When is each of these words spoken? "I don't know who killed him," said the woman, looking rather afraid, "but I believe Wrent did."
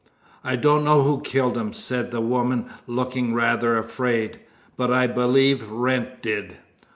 "I 0.43 0.55
don't 0.55 0.83
know 0.83 1.03
who 1.03 1.21
killed 1.21 1.55
him," 1.55 1.73
said 1.73 2.09
the 2.09 2.21
woman, 2.21 2.71
looking 2.87 3.35
rather 3.35 3.77
afraid, 3.77 4.39
"but 4.75 4.91
I 4.91 5.05
believe 5.05 5.69
Wrent 5.69 6.23
did." 6.23 6.57